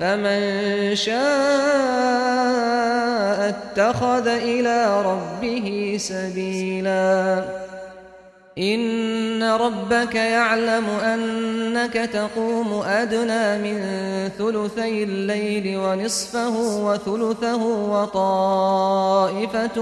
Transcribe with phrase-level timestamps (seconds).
[0.00, 1.16] فمن شاء
[3.48, 7.44] اتخذ إلى ربه سبيلا.
[8.58, 13.80] إن ربك يعلم أنك تقوم أدنى من
[14.38, 19.80] ثلثي الليل ونصفه وثلثه وطائفة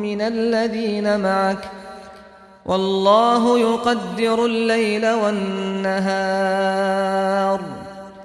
[0.00, 1.70] من الذين معك.
[2.66, 6.44] والله يقدر الليل والنهار.